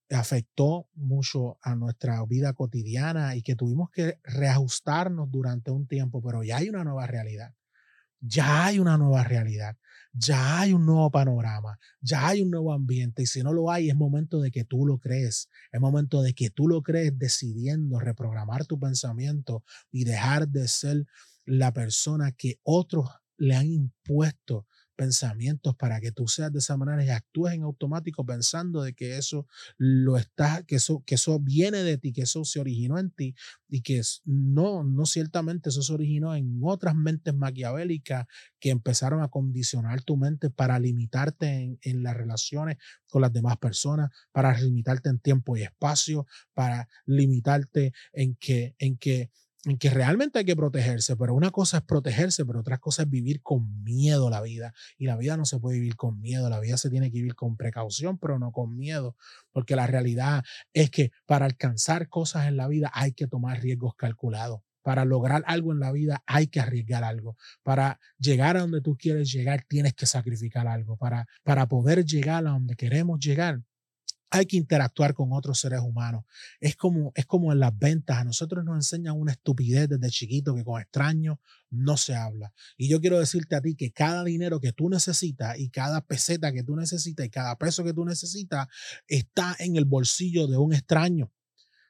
afectó 0.09 0.89
mucho 0.93 1.57
a 1.61 1.75
nuestra 1.75 2.23
vida 2.25 2.53
cotidiana 2.53 3.35
y 3.35 3.41
que 3.41 3.55
tuvimos 3.55 3.89
que 3.89 4.19
reajustarnos 4.23 5.31
durante 5.31 5.71
un 5.71 5.87
tiempo, 5.87 6.21
pero 6.21 6.43
ya 6.43 6.57
hay 6.57 6.69
una 6.69 6.83
nueva 6.83 7.07
realidad. 7.07 7.53
Ya 8.19 8.65
hay 8.65 8.79
una 8.79 8.97
nueva 8.97 9.23
realidad, 9.23 9.77
ya 10.11 10.59
hay 10.59 10.73
un 10.73 10.87
nuevo 10.87 11.11
panorama, 11.11 11.77
ya 12.01 12.27
hay 12.27 12.41
un 12.41 12.49
nuevo 12.49 12.73
ambiente 12.73 13.21
y 13.21 13.27
si 13.27 13.43
no 13.43 13.53
lo 13.53 13.69
hay 13.69 13.89
es 13.89 13.95
momento 13.95 14.41
de 14.41 14.49
que 14.49 14.63
tú 14.63 14.87
lo 14.87 14.97
crees, 14.97 15.49
es 15.71 15.79
momento 15.79 16.23
de 16.23 16.33
que 16.33 16.49
tú 16.49 16.67
lo 16.67 16.81
crees 16.81 17.17
decidiendo 17.19 17.99
reprogramar 17.99 18.65
tu 18.65 18.79
pensamiento 18.79 19.63
y 19.91 20.03
dejar 20.03 20.47
de 20.47 20.67
ser 20.67 21.05
la 21.45 21.73
persona 21.73 22.31
que 22.31 22.59
otros 22.63 23.07
le 23.37 23.55
han 23.55 23.67
impuesto 23.67 24.65
pensamientos 24.97 25.75
para 25.75 26.01
que 26.01 26.11
tú 26.11 26.27
seas 26.27 26.51
de 26.51 26.59
esa 26.59 26.75
manera 26.75 27.05
y 27.05 27.09
actúes 27.09 27.53
en 27.53 27.63
automático 27.63 28.25
pensando 28.25 28.81
de 28.81 28.93
que 28.93 29.17
eso 29.17 29.47
lo 29.77 30.17
está, 30.17 30.63
que 30.63 30.75
eso, 30.75 31.03
que 31.05 31.15
eso 31.15 31.39
viene 31.39 31.83
de 31.83 31.97
ti, 31.97 32.11
que 32.11 32.23
eso 32.23 32.43
se 32.43 32.59
originó 32.59 32.97
en 32.97 33.11
ti 33.11 33.35
y 33.69 33.81
que 33.81 34.01
no, 34.25 34.83
no 34.83 35.05
ciertamente 35.05 35.69
eso 35.69 35.83
se 35.83 35.93
originó 35.93 36.35
en 36.35 36.59
otras 36.63 36.95
mentes 36.95 37.33
maquiavélicas 37.35 38.25
que 38.59 38.71
empezaron 38.71 39.21
a 39.21 39.29
condicionar 39.29 40.01
tu 40.01 40.17
mente 40.17 40.49
para 40.49 40.79
limitarte 40.79 41.47
en, 41.47 41.79
en 41.83 42.03
las 42.03 42.17
relaciones 42.17 42.77
con 43.07 43.21
las 43.21 43.31
demás 43.31 43.57
personas, 43.57 44.09
para 44.31 44.59
limitarte 44.59 45.09
en 45.09 45.19
tiempo 45.19 45.55
y 45.55 45.61
espacio, 45.61 46.25
para 46.53 46.89
limitarte 47.05 47.93
en 48.13 48.35
que, 48.35 48.75
en 48.79 48.97
que 48.97 49.29
que 49.75 49.89
realmente 49.89 50.39
hay 50.39 50.45
que 50.45 50.55
protegerse, 50.55 51.17
pero 51.17 51.33
una 51.33 51.51
cosa 51.51 51.77
es 51.77 51.83
protegerse, 51.83 52.45
pero 52.45 52.61
otra 52.61 52.77
cosa 52.77 53.03
es 53.03 53.09
vivir 53.09 53.41
con 53.41 53.83
miedo 53.83 54.29
la 54.29 54.41
vida. 54.41 54.73
Y 54.97 55.07
la 55.07 55.17
vida 55.17 55.35
no 55.35 55.43
se 55.43 55.59
puede 55.59 55.79
vivir 55.79 55.97
con 55.97 56.21
miedo, 56.21 56.49
la 56.49 56.61
vida 56.61 56.77
se 56.77 56.89
tiene 56.89 57.11
que 57.11 57.17
vivir 57.17 57.35
con 57.35 57.57
precaución, 57.57 58.17
pero 58.17 58.39
no 58.39 58.53
con 58.53 58.77
miedo, 58.77 59.17
porque 59.51 59.75
la 59.75 59.85
realidad 59.85 60.45
es 60.73 60.89
que 60.89 61.11
para 61.25 61.45
alcanzar 61.45 62.07
cosas 62.07 62.47
en 62.47 62.55
la 62.55 62.69
vida 62.69 62.89
hay 62.93 63.11
que 63.11 63.27
tomar 63.27 63.61
riesgos 63.61 63.95
calculados. 63.95 64.61
Para 64.81 65.03
lograr 65.03 65.43
algo 65.47 65.73
en 65.73 65.81
la 65.81 65.91
vida 65.91 66.23
hay 66.25 66.47
que 66.47 66.61
arriesgar 66.61 67.03
algo. 67.03 67.35
Para 67.61 67.99
llegar 68.17 68.55
a 68.55 68.61
donde 68.61 68.79
tú 68.79 68.95
quieres 68.95 69.29
llegar 69.29 69.65
tienes 69.67 69.93
que 69.93 70.05
sacrificar 70.05 70.65
algo. 70.65 70.95
Para, 70.95 71.27
para 71.43 71.67
poder 71.67 72.05
llegar 72.05 72.47
a 72.47 72.51
donde 72.51 72.77
queremos 72.77 73.19
llegar 73.19 73.59
hay 74.29 74.45
que 74.45 74.57
interactuar 74.57 75.13
con 75.13 75.31
otros 75.31 75.59
seres 75.59 75.79
humanos. 75.79 76.25
Es 76.59 76.75
como, 76.75 77.11
es 77.15 77.25
como 77.25 77.51
en 77.51 77.59
las 77.59 77.77
ventas. 77.77 78.17
A 78.17 78.23
nosotros 78.23 78.63
nos 78.65 78.75
enseñan 78.75 79.17
una 79.17 79.31
estupidez 79.31 79.87
desde 79.89 80.09
chiquito 80.09 80.55
que 80.55 80.63
con 80.63 80.81
extraños 80.81 81.37
no 81.69 81.97
se 81.97 82.15
habla. 82.15 82.53
Y 82.77 82.89
yo 82.89 82.99
quiero 82.99 83.19
decirte 83.19 83.55
a 83.55 83.61
ti 83.61 83.75
que 83.75 83.91
cada 83.91 84.23
dinero 84.23 84.59
que 84.59 84.73
tú 84.73 84.89
necesitas 84.89 85.57
y 85.57 85.69
cada 85.69 86.01
peseta 86.05 86.51
que 86.51 86.63
tú 86.63 86.75
necesitas 86.75 87.25
y 87.25 87.29
cada 87.29 87.57
peso 87.57 87.83
que 87.83 87.93
tú 87.93 88.05
necesitas 88.05 88.67
está 89.07 89.55
en 89.59 89.75
el 89.75 89.85
bolsillo 89.85 90.47
de 90.47 90.57
un 90.57 90.73
extraño. 90.73 91.31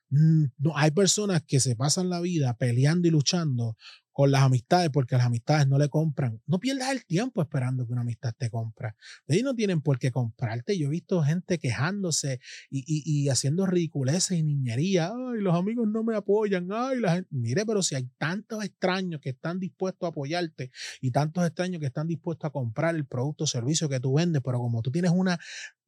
Mm, 0.09 0.45
no, 0.59 0.77
hay 0.77 0.91
personas 0.91 1.43
que 1.43 1.59
se 1.59 1.75
pasan 1.75 2.09
la 2.09 2.21
vida 2.21 2.55
peleando 2.57 3.07
y 3.07 3.11
luchando 3.11 3.77
con 4.17 4.31
las 4.31 4.41
amistades 4.41 4.89
porque 4.89 5.15
las 5.15 5.27
amistades 5.27 5.67
no 5.67 5.77
le 5.77 5.89
compran. 5.89 6.41
No 6.47 6.59
pierdas 6.59 6.89
el 6.89 7.05
tiempo 7.05 7.39
esperando 7.39 7.85
que 7.85 7.93
una 7.93 8.01
amistad 8.01 8.33
te 8.35 8.49
compre. 8.49 8.95
Ellos 9.27 9.43
no 9.43 9.53
tienen 9.53 9.79
por 9.79 9.99
qué 9.99 10.09
comprarte. 10.09 10.75
Yo 10.75 10.87
he 10.87 10.89
visto 10.89 11.21
gente 11.21 11.59
quejándose 11.59 12.39
y, 12.71 12.83
y, 12.87 13.29
haciendo 13.29 13.67
ridiculeces 13.67 14.39
y 14.39 14.41
niñería. 14.41 15.09
Ay, 15.09 15.39
los 15.39 15.53
amigos 15.53 15.87
no 15.87 16.03
me 16.03 16.15
apoyan. 16.15 16.67
Ay, 16.71 16.99
la 16.99 17.13
gente. 17.13 17.29
Mire, 17.29 17.63
pero 17.63 17.83
si 17.83 17.93
hay 17.93 18.09
tantos 18.17 18.63
extraños 18.63 19.21
que 19.21 19.29
están 19.29 19.59
dispuestos 19.59 20.07
a 20.07 20.09
apoyarte 20.09 20.71
y 20.99 21.11
tantos 21.11 21.45
extraños 21.45 21.79
que 21.79 21.85
están 21.85 22.07
dispuestos 22.07 22.47
a 22.47 22.51
comprar 22.51 22.95
el 22.95 23.05
producto 23.05 23.43
o 23.43 23.47
servicio 23.47 23.87
que 23.87 23.99
tú 23.99 24.15
vendes, 24.15 24.41
pero 24.43 24.57
como 24.57 24.81
tú 24.81 24.89
tienes 24.89 25.11
una 25.11 25.37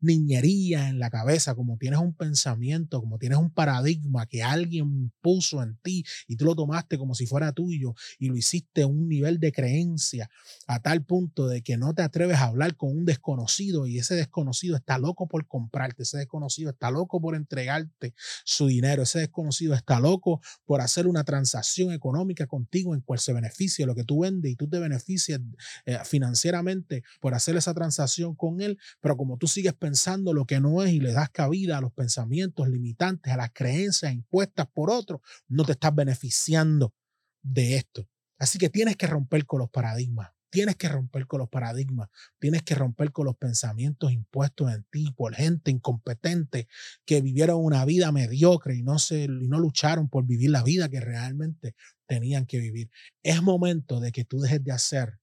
niñería 0.01 0.89
en 0.89 0.99
la 0.99 1.09
cabeza, 1.09 1.55
como 1.55 1.77
tienes 1.77 1.99
un 1.99 2.13
pensamiento, 2.13 2.99
como 2.99 3.17
tienes 3.17 3.37
un 3.37 3.51
paradigma 3.51 4.25
que 4.25 4.43
alguien 4.43 5.11
puso 5.21 5.61
en 5.61 5.77
ti 5.81 6.05
y 6.27 6.35
tú 6.35 6.45
lo 6.45 6.55
tomaste 6.55 6.97
como 6.97 7.15
si 7.15 7.25
fuera 7.25 7.51
tuyo 7.51 7.93
y 8.17 8.27
lo 8.27 8.37
hiciste 8.37 8.83
a 8.83 8.87
un 8.87 9.07
nivel 9.07 9.39
de 9.39 9.51
creencia 9.51 10.29
a 10.67 10.81
tal 10.81 11.03
punto 11.03 11.47
de 11.47 11.61
que 11.61 11.77
no 11.77 11.93
te 11.93 12.01
atreves 12.01 12.37
a 12.37 12.45
hablar 12.45 12.75
con 12.75 12.95
un 12.95 13.05
desconocido 13.05 13.87
y 13.87 13.99
ese 13.99 14.15
desconocido 14.15 14.75
está 14.75 14.97
loco 14.97 15.27
por 15.27 15.47
comprarte, 15.47 16.03
ese 16.03 16.17
desconocido 16.17 16.71
está 16.71 16.91
loco 16.91 17.19
por 17.21 17.35
entregarte 17.35 18.13
su 18.45 18.67
dinero, 18.67 19.03
ese 19.03 19.19
desconocido 19.19 19.73
está 19.73 19.99
loco 19.99 20.41
por 20.65 20.81
hacer 20.81 21.07
una 21.07 21.23
transacción 21.23 21.91
económica 21.91 22.47
contigo 22.47 22.93
en 22.93 23.01
cual 23.01 23.19
se 23.19 23.33
beneficie 23.33 23.85
lo 23.85 23.95
que 23.95 24.03
tú 24.03 24.21
vendes 24.21 24.51
y 24.51 24.55
tú 24.55 24.67
te 24.67 24.79
beneficias 24.79 25.41
eh, 25.85 25.97
financieramente 26.05 27.03
por 27.19 27.33
hacer 27.33 27.57
esa 27.57 27.73
transacción 27.73 28.35
con 28.35 28.61
él, 28.61 28.77
pero 29.01 29.17
como 29.17 29.37
tú 29.37 29.47
sigues 29.47 29.73
pensando 29.73 29.88
pensando 29.89 30.33
lo 30.33 30.45
que 30.45 30.59
no 30.59 30.83
es 30.83 30.91
y 30.91 30.99
le 30.99 31.13
das 31.13 31.31
cabida 31.31 31.79
a 31.79 31.81
los 31.81 31.91
pensamientos 31.91 32.69
limitantes, 32.69 33.33
a 33.33 33.37
las 33.37 33.49
creencias 33.51 34.13
impuestas 34.13 34.67
por 34.71 34.91
otros, 34.91 35.19
no 35.47 35.65
te 35.65 35.71
estás 35.71 35.95
beneficiando 35.95 36.93
de 37.41 37.77
esto. 37.77 38.07
Así 38.37 38.59
que 38.59 38.69
tienes 38.69 38.97
que 38.97 39.07
romper 39.07 39.47
con 39.47 39.61
los 39.61 39.71
paradigmas. 39.71 40.29
Tienes 40.51 40.75
que 40.75 40.89
romper 40.89 41.25
con 41.25 41.39
los 41.39 41.49
paradigmas, 41.49 42.09
tienes 42.39 42.63
que 42.63 42.73
romper 42.73 43.11
con 43.11 43.25
los 43.25 43.37
pensamientos 43.37 44.11
impuestos 44.11 44.71
en 44.73 44.83
ti 44.89 45.11
por 45.15 45.35
gente 45.35 45.69
incompetente 45.69 46.67
que 47.05 47.21
vivieron 47.21 47.63
una 47.63 47.85
vida 47.85 48.11
mediocre 48.11 48.75
y 48.75 48.81
no, 48.81 48.97
se, 48.97 49.23
y 49.25 49.47
no 49.47 49.59
lucharon 49.59 50.09
por 50.09 50.25
vivir 50.25 50.49
la 50.49 50.63
vida 50.63 50.89
que 50.89 51.01
realmente 51.01 51.75
tenían 52.07 52.47
que 52.47 52.59
vivir. 52.59 52.89
Es 53.21 53.43
momento 53.43 53.99
de 53.99 54.11
que 54.11 54.25
tú 54.25 54.39
dejes 54.39 54.63
de 54.63 54.71
hacer 54.71 55.18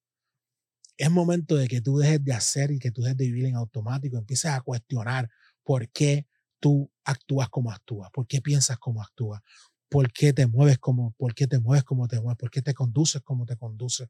es 0.97 1.11
momento 1.11 1.57
de 1.57 1.69
que 1.69 1.81
tú 1.81 1.99
dejes 1.99 2.25
de 2.25 2.33
hacer 2.33 2.71
y 2.71 2.79
que 2.79 2.91
tú 2.91 3.03
dejes 3.03 3.17
de 3.17 3.27
vivir 3.27 3.47
en 3.47 3.57
automático, 3.57 4.17
empieces 4.17 4.51
a 4.51 4.61
cuestionar 4.61 5.31
por 5.63 5.89
qué 5.91 6.27
tú 6.61 6.91
actúas 7.05 7.49
como 7.49 7.71
actúas, 7.71 8.11
por 8.13 8.27
qué 8.27 8.41
piensas 8.41 8.79
como 8.79 9.03
actúas, 9.03 9.43
por 9.89 10.13
qué 10.13 10.33
te 10.33 10.47
mueves 10.47 10.79
como, 10.79 11.13
por 11.13 11.35
qué 11.35 11.47
te 11.47 11.59
mueves 11.59 11.85
como 11.85 12.09
te 12.09 12.21
mueves, 12.21 12.39
por 12.39 12.51
qué 12.51 12.63
te 12.63 12.75
conduces 12.75 13.23
como 13.23 13.47
te 13.47 13.57
conduces, 13.57 14.09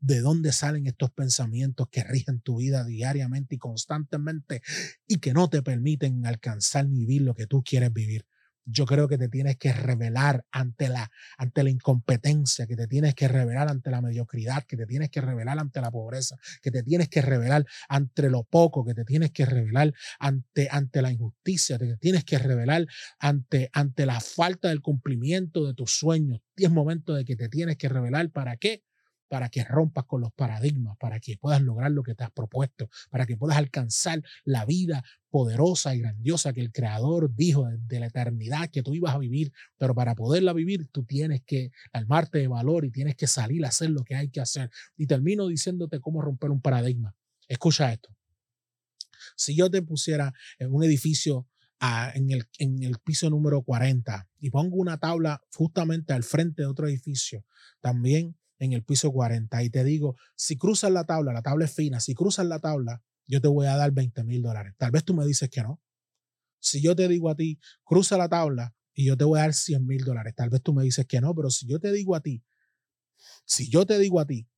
de 0.00 0.20
dónde 0.20 0.52
salen 0.52 0.86
estos 0.86 1.10
pensamientos 1.12 1.88
que 1.90 2.04
rigen 2.04 2.40
tu 2.40 2.58
vida 2.58 2.84
diariamente 2.84 3.54
y 3.54 3.58
constantemente 3.58 4.62
y 5.06 5.18
que 5.18 5.32
no 5.32 5.48
te 5.48 5.62
permiten 5.62 6.26
alcanzar 6.26 6.86
ni 6.86 7.00
vivir 7.00 7.22
lo 7.22 7.34
que 7.34 7.46
tú 7.46 7.62
quieres 7.64 7.92
vivir 7.92 8.26
yo 8.64 8.86
creo 8.86 9.08
que 9.08 9.18
te 9.18 9.28
tienes 9.28 9.56
que 9.56 9.72
revelar 9.72 10.44
ante 10.50 10.88
la, 10.88 11.10
ante 11.36 11.62
la 11.62 11.70
incompetencia, 11.70 12.66
que 12.66 12.76
te 12.76 12.86
tienes 12.86 13.14
que 13.14 13.28
revelar 13.28 13.68
ante 13.68 13.90
la 13.90 14.00
mediocridad, 14.00 14.64
que 14.64 14.76
te 14.76 14.86
tienes 14.86 15.10
que 15.10 15.20
revelar 15.20 15.58
ante 15.58 15.80
la 15.80 15.90
pobreza, 15.90 16.36
que 16.62 16.70
te 16.70 16.82
tienes 16.82 17.08
que 17.08 17.22
revelar 17.22 17.66
ante 17.88 18.30
lo 18.30 18.44
poco, 18.44 18.84
que 18.84 18.94
te 18.94 19.04
tienes 19.04 19.32
que 19.32 19.46
revelar 19.46 19.92
ante, 20.18 20.68
ante 20.70 21.02
la 21.02 21.10
injusticia, 21.10 21.78
que 21.78 21.86
te 21.86 21.96
tienes 21.96 22.24
que 22.24 22.38
revelar 22.38 22.86
ante, 23.18 23.70
ante 23.72 24.06
la 24.06 24.20
falta 24.20 24.68
del 24.68 24.80
cumplimiento 24.80 25.66
de 25.66 25.74
tus 25.74 25.92
sueños. 25.92 26.40
Es 26.56 26.70
momento 26.70 27.14
de 27.14 27.24
que 27.24 27.36
te 27.36 27.48
tienes 27.48 27.76
que 27.76 27.88
revelar 27.88 28.30
para 28.30 28.56
qué, 28.56 28.82
para 29.28 29.48
que 29.48 29.64
rompas 29.64 30.04
con 30.04 30.20
los 30.20 30.32
paradigmas, 30.32 30.96
para 30.98 31.20
que 31.20 31.36
puedas 31.36 31.62
lograr 31.62 31.90
lo 31.90 32.02
que 32.02 32.14
te 32.14 32.24
has 32.24 32.30
propuesto, 32.30 32.88
para 33.10 33.26
que 33.26 33.36
puedas 33.36 33.56
alcanzar 33.56 34.22
la 34.44 34.64
vida 34.64 35.04
poderosa 35.30 35.94
y 35.94 36.00
grandiosa 36.00 36.52
que 36.52 36.60
el 36.60 36.70
Creador 36.70 37.34
dijo 37.34 37.66
de 37.68 38.00
la 38.00 38.06
eternidad 38.06 38.70
que 38.70 38.82
tú 38.82 38.94
ibas 38.94 39.14
a 39.14 39.18
vivir. 39.18 39.52
Pero 39.78 39.94
para 39.94 40.14
poderla 40.14 40.52
vivir, 40.52 40.86
tú 40.88 41.04
tienes 41.04 41.42
que 41.42 41.72
armarte 41.92 42.38
de 42.38 42.48
valor 42.48 42.84
y 42.84 42.90
tienes 42.90 43.16
que 43.16 43.26
salir 43.26 43.64
a 43.64 43.68
hacer 43.68 43.90
lo 43.90 44.04
que 44.04 44.14
hay 44.14 44.28
que 44.28 44.40
hacer. 44.40 44.70
Y 44.96 45.06
termino 45.06 45.48
diciéndote 45.48 46.00
cómo 46.00 46.22
romper 46.22 46.50
un 46.50 46.60
paradigma. 46.60 47.16
Escucha 47.48 47.92
esto. 47.92 48.14
Si 49.36 49.56
yo 49.56 49.70
te 49.70 49.82
pusiera 49.82 50.32
en 50.58 50.72
un 50.72 50.84
edificio 50.84 51.48
en, 52.14 52.30
el, 52.30 52.46
en 52.58 52.82
el 52.82 52.98
piso 52.98 53.28
número 53.28 53.62
40 53.62 54.28
y 54.40 54.50
pongo 54.50 54.76
una 54.76 54.98
tabla 54.98 55.42
justamente 55.54 56.12
al 56.12 56.22
frente 56.22 56.62
de 56.62 56.68
otro 56.68 56.88
edificio, 56.88 57.44
también 57.80 58.36
en 58.64 58.72
el 58.72 58.84
piso 58.84 59.12
40 59.12 59.62
y 59.62 59.70
te 59.70 59.84
digo, 59.84 60.16
si 60.36 60.56
cruzas 60.56 60.90
la 60.90 61.04
tabla, 61.04 61.32
la 61.32 61.42
tabla 61.42 61.64
es 61.64 61.74
fina, 61.74 62.00
si 62.00 62.14
cruzas 62.14 62.46
la 62.46 62.58
tabla, 62.58 63.02
yo 63.26 63.40
te 63.40 63.48
voy 63.48 63.66
a 63.66 63.76
dar 63.76 63.92
20 63.92 64.24
mil 64.24 64.42
dólares. 64.42 64.74
Tal 64.76 64.90
vez 64.90 65.04
tú 65.04 65.14
me 65.14 65.24
dices 65.24 65.48
que 65.50 65.62
no. 65.62 65.80
Si 66.60 66.82
yo 66.82 66.96
te 66.96 67.08
digo 67.08 67.30
a 67.30 67.36
ti, 67.36 67.58
cruza 67.84 68.16
la 68.16 68.28
tabla 68.28 68.74
y 68.94 69.06
yo 69.06 69.16
te 69.16 69.24
voy 69.24 69.38
a 69.38 69.42
dar 69.42 69.54
100 69.54 69.86
mil 69.86 70.04
dólares, 70.04 70.34
tal 70.34 70.50
vez 70.50 70.62
tú 70.62 70.72
me 70.72 70.82
dices 70.82 71.06
que 71.06 71.20
no, 71.20 71.34
pero 71.34 71.50
si 71.50 71.66
yo 71.66 71.78
te 71.78 71.92
digo 71.92 72.14
a 72.14 72.20
ti, 72.20 72.42
si 73.44 73.68
yo 73.68 73.86
te 73.86 73.98
digo 73.98 74.20
a 74.20 74.26
ti, 74.26 74.48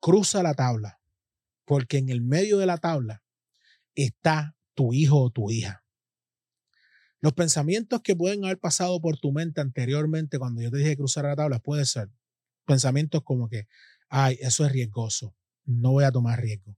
cruza 0.00 0.42
la 0.42 0.54
tabla, 0.54 1.00
porque 1.64 1.98
en 1.98 2.08
el 2.08 2.22
medio 2.22 2.58
de 2.58 2.66
la 2.66 2.78
tabla 2.78 3.22
está 3.94 4.56
tu 4.74 4.92
hijo 4.92 5.20
o 5.20 5.30
tu 5.30 5.50
hija. 5.50 5.84
Los 7.20 7.34
pensamientos 7.34 8.02
que 8.02 8.16
pueden 8.16 8.44
haber 8.44 8.58
pasado 8.58 9.00
por 9.00 9.16
tu 9.16 9.32
mente 9.32 9.60
anteriormente 9.60 10.38
cuando 10.38 10.60
yo 10.60 10.70
te 10.70 10.78
dije 10.78 10.96
cruzar 10.96 11.24
la 11.24 11.36
tabla 11.36 11.60
puede 11.60 11.86
ser, 11.86 12.10
pensamientos 12.64 13.22
como 13.24 13.48
que, 13.48 13.66
ay, 14.08 14.38
eso 14.40 14.64
es 14.64 14.72
riesgoso, 14.72 15.34
no 15.64 15.92
voy 15.92 16.04
a 16.04 16.12
tomar 16.12 16.40
riesgo. 16.40 16.76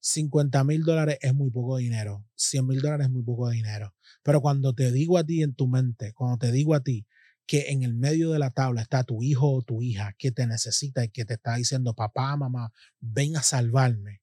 50 0.00 0.64
mil 0.64 0.82
dólares 0.84 1.18
es 1.22 1.34
muy 1.34 1.50
poco 1.50 1.78
dinero, 1.78 2.26
100 2.34 2.66
mil 2.66 2.80
dólares 2.80 3.06
es 3.06 3.12
muy 3.12 3.22
poco 3.22 3.48
dinero. 3.48 3.94
Pero 4.22 4.42
cuando 4.42 4.74
te 4.74 4.92
digo 4.92 5.16
a 5.16 5.24
ti 5.24 5.42
en 5.42 5.54
tu 5.54 5.66
mente, 5.66 6.12
cuando 6.12 6.36
te 6.36 6.52
digo 6.52 6.74
a 6.74 6.82
ti 6.82 7.06
que 7.46 7.70
en 7.70 7.82
el 7.82 7.94
medio 7.94 8.30
de 8.30 8.38
la 8.38 8.50
tabla 8.50 8.82
está 8.82 9.04
tu 9.04 9.22
hijo 9.22 9.50
o 9.50 9.62
tu 9.62 9.82
hija 9.82 10.14
que 10.18 10.30
te 10.30 10.46
necesita 10.46 11.04
y 11.04 11.08
que 11.08 11.24
te 11.24 11.34
está 11.34 11.56
diciendo, 11.56 11.94
papá, 11.94 12.36
mamá, 12.36 12.72
ven 13.00 13.36
a 13.36 13.42
salvarme, 13.42 14.20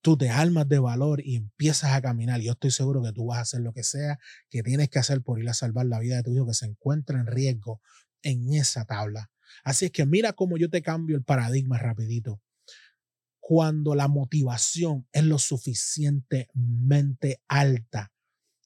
tú 0.00 0.16
te 0.16 0.30
armas 0.30 0.68
de 0.68 0.78
valor 0.78 1.20
y 1.24 1.34
empiezas 1.34 1.92
a 1.92 2.00
caminar. 2.00 2.40
Yo 2.40 2.52
estoy 2.52 2.70
seguro 2.70 3.02
que 3.02 3.12
tú 3.12 3.26
vas 3.26 3.38
a 3.38 3.42
hacer 3.42 3.60
lo 3.62 3.72
que 3.72 3.82
sea 3.82 4.20
que 4.48 4.62
tienes 4.62 4.88
que 4.90 5.00
hacer 5.00 5.22
por 5.22 5.40
ir 5.40 5.48
a 5.48 5.54
salvar 5.54 5.86
la 5.86 5.98
vida 5.98 6.16
de 6.16 6.22
tu 6.22 6.32
hijo 6.32 6.46
que 6.46 6.54
se 6.54 6.66
encuentra 6.66 7.18
en 7.18 7.26
riesgo 7.26 7.80
en 8.22 8.52
esa 8.52 8.84
tabla. 8.84 9.32
Así 9.64 9.86
es 9.86 9.92
que 9.92 10.06
mira 10.06 10.32
cómo 10.32 10.56
yo 10.56 10.70
te 10.70 10.82
cambio 10.82 11.16
el 11.16 11.24
paradigma 11.24 11.78
rapidito. 11.78 12.40
Cuando 13.40 13.94
la 13.94 14.08
motivación 14.08 15.06
es 15.12 15.24
lo 15.24 15.38
suficientemente 15.38 17.40
alta 17.48 18.12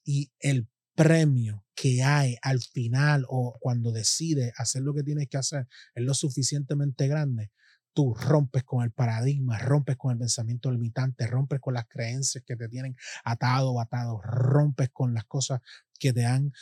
y 0.04 0.30
el 0.38 0.68
premio 0.94 1.64
que 1.74 2.02
hay 2.02 2.36
al 2.42 2.60
final 2.60 3.24
o 3.28 3.56
cuando 3.60 3.92
decides 3.92 4.52
hacer 4.56 4.82
lo 4.82 4.94
que 4.94 5.02
tienes 5.02 5.28
que 5.28 5.38
hacer 5.38 5.66
es 5.94 6.04
lo 6.04 6.14
suficientemente 6.14 7.08
grande, 7.08 7.50
tú 7.92 8.14
rompes 8.14 8.64
con 8.64 8.84
el 8.84 8.90
paradigma, 8.90 9.58
rompes 9.58 9.96
con 9.96 10.12
el 10.12 10.18
pensamiento 10.18 10.70
limitante, 10.70 11.26
rompes 11.26 11.60
con 11.60 11.74
las 11.74 11.86
creencias 11.86 12.44
que 12.44 12.56
te 12.56 12.68
tienen 12.68 12.96
atado 13.24 13.72
o 13.72 13.80
atado, 13.80 14.20
rompes 14.22 14.90
con 14.92 15.14
las 15.14 15.24
cosas 15.24 15.60
que 15.98 16.12
te 16.12 16.24
han, 16.24 16.52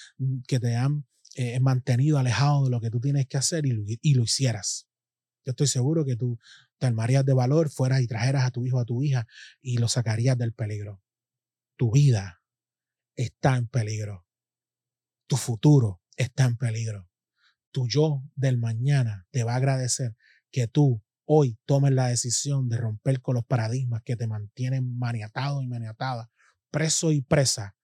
que 0.46 0.58
te 0.58 0.76
han 0.76 1.06
eh, 1.40 1.60
mantenido 1.60 2.18
alejado 2.18 2.64
de 2.64 2.70
lo 2.70 2.80
que 2.80 2.90
tú 2.90 2.98
tienes 2.98 3.28
que 3.28 3.36
hacer 3.36 3.64
y 3.64 3.70
lo, 3.70 3.84
y 3.86 4.14
lo 4.14 4.24
hicieras. 4.24 4.88
Yo 5.44 5.50
estoy 5.50 5.68
seguro 5.68 6.04
que 6.04 6.16
tú 6.16 6.36
te 6.78 6.86
armarías 6.86 7.24
de 7.24 7.32
valor, 7.32 7.70
fueras 7.70 8.00
y 8.00 8.08
trajeras 8.08 8.44
a 8.44 8.50
tu 8.50 8.66
hijo 8.66 8.80
a 8.80 8.84
tu 8.84 9.04
hija 9.04 9.24
y 9.60 9.78
lo 9.78 9.86
sacarías 9.86 10.36
del 10.36 10.52
peligro. 10.52 11.00
Tu 11.76 11.92
vida 11.92 12.42
está 13.14 13.56
en 13.56 13.68
peligro. 13.68 14.26
Tu 15.28 15.36
futuro 15.36 16.02
está 16.16 16.44
en 16.44 16.56
peligro. 16.56 17.08
Tu 17.70 17.86
yo 17.86 18.24
del 18.34 18.58
mañana 18.58 19.28
te 19.30 19.44
va 19.44 19.52
a 19.52 19.58
agradecer 19.58 20.16
que 20.50 20.66
tú 20.66 21.04
hoy 21.24 21.56
tomes 21.66 21.92
la 21.92 22.08
decisión 22.08 22.68
de 22.68 22.78
romper 22.78 23.20
con 23.20 23.36
los 23.36 23.44
paradigmas 23.44 24.02
que 24.02 24.16
te 24.16 24.26
mantienen 24.26 24.98
maniatado 24.98 25.62
y 25.62 25.68
maniatada, 25.68 26.32
preso 26.72 27.12
y 27.12 27.20
presa 27.20 27.76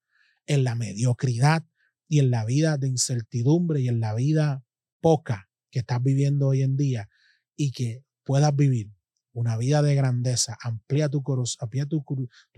en 0.45 0.65
la 0.65 0.75
mediocridad 0.75 1.65
y 2.09 2.19
en 2.21 2.31
la 2.31 2.45
vida 2.45 2.77
de 2.77 2.89
incertidumbre 2.89 3.81
y 3.81 3.89
en 3.89 4.01
la 4.01 4.15
vida 4.15 4.65
poca 5.01 5.49
que 5.71 5.81
estás 5.81 6.03
viviendo 6.03 6.49
hoy 6.49 6.63
en 6.63 6.77
día 6.77 7.09
y 7.57 7.73
que 7.73 8.05
puedas 8.25 8.55
vivir 8.55 8.91
una 9.35 9.57
vida 9.57 9.83
de 9.83 9.97
grandeza, 9.97 10.57
amplía 10.63 11.09
tu, 11.09 11.23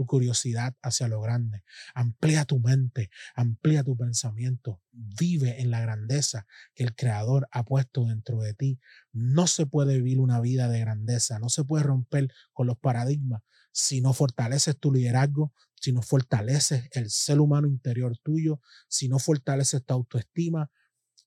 curiosidad 0.06 0.74
hacia 0.82 1.08
lo 1.08 1.22
grande, 1.22 1.64
amplía 1.94 2.44
tu 2.44 2.60
mente, 2.60 3.10
amplía 3.34 3.82
tu 3.82 3.96
pensamiento, 3.96 4.82
vive 4.92 5.62
en 5.62 5.70
la 5.70 5.80
grandeza 5.80 6.46
que 6.74 6.84
el 6.84 6.94
Creador 6.94 7.48
ha 7.50 7.64
puesto 7.64 8.04
dentro 8.04 8.40
de 8.40 8.52
ti. 8.52 8.78
No 9.12 9.46
se 9.46 9.64
puede 9.64 9.96
vivir 9.96 10.20
una 10.20 10.38
vida 10.40 10.68
de 10.68 10.80
grandeza, 10.80 11.38
no 11.38 11.48
se 11.48 11.64
puede 11.64 11.84
romper 11.84 12.30
con 12.52 12.66
los 12.66 12.76
paradigmas 12.78 13.40
si 13.72 14.00
no 14.00 14.14
fortaleces 14.14 14.78
tu 14.78 14.90
liderazgo, 14.90 15.52
si 15.80 15.92
no 15.92 16.02
fortaleces 16.02 16.88
el 16.92 17.10
ser 17.10 17.40
humano 17.40 17.68
interior 17.68 18.16
tuyo, 18.18 18.60
si 18.88 19.08
no 19.08 19.18
fortaleces 19.18 19.84
tu 19.84 19.94
autoestima, 19.94 20.70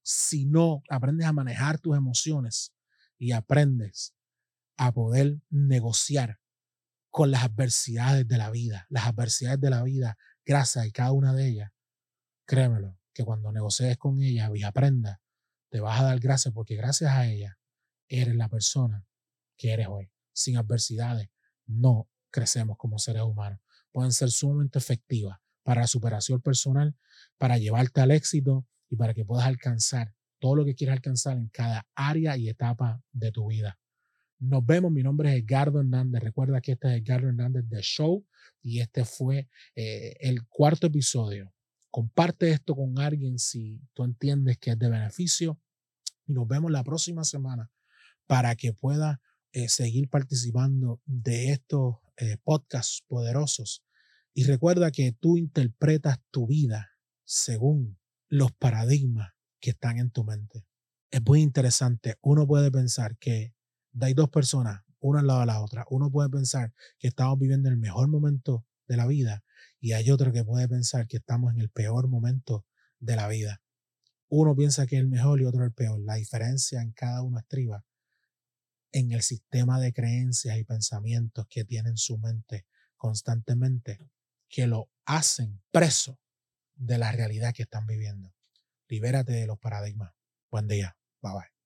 si 0.04 0.46
no 0.46 0.84
aprendes 0.90 1.28
a 1.28 1.34
manejar 1.34 1.80
tus 1.80 1.96
emociones 1.96 2.74
y 3.18 3.32
aprendes 3.32 4.16
a 4.78 4.92
poder 4.92 5.40
negociar 5.50 6.40
con 7.10 7.32
las 7.32 7.44
adversidades 7.44 8.28
de 8.28 8.38
la 8.38 8.50
vida. 8.50 8.86
Las 8.90 9.08
adversidades 9.08 9.60
de 9.60 9.70
la 9.70 9.84
vida, 9.84 10.18
gracias 10.46 10.86
y 10.86 10.92
cada 10.92 11.12
una 11.12 11.34
de 11.34 11.48
ellas, 11.48 11.72
créemelo, 12.46 12.98
que 13.14 13.24
cuando 13.24 13.52
negocies 13.52 13.98
con 13.98 14.22
ellas 14.22 14.50
y 14.56 14.64
aprendas, 14.64 15.20
te 15.70 15.80
vas 15.80 16.00
a 16.00 16.04
dar 16.04 16.20
gracias 16.20 16.54
porque 16.54 16.76
gracias 16.76 17.12
a 17.12 17.28
ellas 17.28 17.56
eres 18.08 18.36
la 18.36 18.50
persona 18.50 19.06
que 19.58 19.72
eres 19.72 19.88
hoy. 19.88 20.12
Sin 20.34 20.58
adversidades 20.58 21.30
no 21.66 22.10
crecemos 22.32 22.78
como 22.78 22.98
seres 22.98 23.24
humanos. 23.24 23.60
Pueden 24.00 24.14
ser 24.14 24.32
sumamente 24.32 24.80
efectivas 24.80 25.40
para 25.62 25.82
la 25.82 25.88
superación 25.88 26.40
personal, 26.42 26.96
para 27.38 27.58
llevarte 27.58 28.00
al 28.00 28.12
éxito 28.12 28.66
y 28.90 28.96
para 28.96 29.14
que 29.14 29.26
puedas 29.26 29.46
alcanzar 29.46 30.16
todo 30.40 30.56
lo 30.56 30.64
que 30.64 30.74
quieras 30.74 30.96
alcanzar 30.96 31.36
en 31.36 31.50
cada 31.50 31.86
área 31.96 32.38
y 32.38 32.48
etapa 32.48 33.04
de 33.12 33.34
tu 33.34 33.50
vida. 33.50 33.78
Nos 34.40 34.66
vemos. 34.66 34.94
Mi 34.94 35.04
nombre 35.04 35.36
es 35.36 35.44
Edgardo 35.44 35.82
Hernández. 35.82 36.24
Recuerda 36.24 36.62
que 36.62 36.72
este 36.72 36.96
es 36.96 37.02
Edgardo 37.02 37.28
Hernández 37.28 37.66
de 37.68 37.82
Show 37.82 38.26
y 38.62 38.80
este 38.80 39.04
fue 39.04 39.50
eh, 39.76 40.16
el 40.22 40.48
cuarto 40.48 40.88
episodio. 40.88 41.54
Comparte 41.92 42.52
esto 42.52 42.78
con 42.78 43.00
alguien 43.00 43.38
si 43.38 43.82
tú 43.94 44.06
entiendes 44.06 44.60
que 44.60 44.72
es 44.72 44.80
de 44.80 44.90
beneficio 44.90 45.60
y 46.26 46.32
nos 46.32 46.48
vemos 46.48 46.72
la 46.72 46.86
próxima 46.86 47.26
semana 47.26 47.70
para 48.28 48.56
que 48.56 48.72
pueda 48.72 49.20
eh, 49.52 49.68
seguir 49.68 50.08
participando 50.08 51.02
de 51.06 51.52
estos 51.52 51.98
eh, 52.16 52.38
podcasts 52.46 53.04
poderosos. 53.10 53.84
Y 54.40 54.44
recuerda 54.44 54.90
que 54.90 55.12
tú 55.12 55.36
interpretas 55.36 56.18
tu 56.32 56.48
vida 56.48 56.92
según 57.26 58.00
los 58.30 58.54
paradigmas 58.54 59.34
que 59.60 59.72
están 59.72 59.98
en 59.98 60.12
tu 60.12 60.24
mente. 60.24 60.66
Es 61.12 61.22
muy 61.26 61.42
interesante. 61.42 62.16
Uno 62.22 62.48
puede 62.48 62.72
pensar 62.72 63.18
que 63.18 63.54
hay 64.00 64.14
dos 64.14 64.30
personas, 64.30 64.82
una 65.02 65.20
al 65.20 65.28
lado 65.28 65.42
de 65.42 65.46
la 65.48 65.62
otra. 65.62 65.84
Uno 65.90 66.10
puede 66.10 66.30
pensar 66.30 66.74
que 67.00 67.10
estamos 67.10 67.38
viviendo 67.38 67.68
el 67.68 67.76
mejor 67.76 68.08
momento 68.08 68.66
de 68.88 68.96
la 68.96 69.08
vida 69.08 69.44
y 69.82 69.92
hay 69.92 70.10
otro 70.10 70.32
que 70.32 70.46
puede 70.46 70.70
pensar 70.70 71.06
que 71.06 71.18
estamos 71.18 71.54
en 71.54 71.60
el 71.60 71.70
peor 71.70 72.08
momento 72.08 72.66
de 72.98 73.18
la 73.18 73.28
vida. 73.28 73.62
Uno 74.30 74.56
piensa 74.56 74.88
que 74.88 74.96
es 74.96 75.02
el 75.02 75.10
mejor 75.10 75.42
y 75.42 75.44
otro 75.44 75.66
el 75.66 75.74
peor. 75.74 76.00
La 76.00 76.16
diferencia 76.16 76.82
en 76.82 76.94
cada 76.94 77.24
uno 77.24 77.40
estriba 77.40 77.84
en 78.94 79.12
el 79.12 79.22
sistema 79.22 79.82
de 79.82 79.92
creencias 79.92 80.58
y 80.58 80.64
pensamientos 80.64 81.46
que 81.50 81.66
tienen 81.66 81.98
su 81.98 82.18
mente 82.18 82.66
constantemente, 82.96 84.00
que 84.50 84.68
lo 84.68 84.90
hacen 85.06 85.62
preso 85.72 86.20
de 86.76 86.98
la 86.98 87.12
realidad 87.12 87.54
que 87.54 87.64
están 87.64 87.86
viviendo. 87.86 88.34
Libérate 88.88 89.34
de 89.34 89.48
los 89.48 89.60
paradigmas. 89.60 90.12
Buen 90.50 90.68
día. 90.68 90.98
Bye 91.22 91.34
bye. 91.34 91.60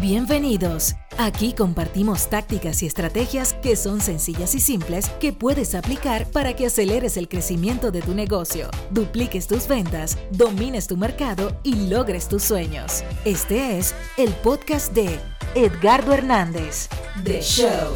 Bienvenidos. 0.00 0.96
Aquí 1.16 1.54
compartimos 1.54 2.28
tácticas 2.28 2.82
y 2.82 2.86
estrategias 2.86 3.54
que 3.54 3.74
son 3.74 4.02
sencillas 4.02 4.54
y 4.54 4.60
simples 4.60 5.08
que 5.18 5.32
puedes 5.32 5.74
aplicar 5.74 6.26
para 6.30 6.54
que 6.54 6.66
aceleres 6.66 7.16
el 7.16 7.26
crecimiento 7.26 7.90
de 7.90 8.02
tu 8.02 8.14
negocio, 8.14 8.68
dupliques 8.90 9.46
tus 9.46 9.66
ventas, 9.66 10.18
domines 10.30 10.88
tu 10.88 10.98
mercado 10.98 11.58
y 11.62 11.88
logres 11.88 12.28
tus 12.28 12.42
sueños. 12.42 13.02
Este 13.24 13.78
es 13.78 13.94
el 14.18 14.34
podcast 14.34 14.92
de 14.92 15.18
Edgardo 15.54 16.12
Hernández, 16.12 16.88
The 17.24 17.40
Show. 17.40 17.94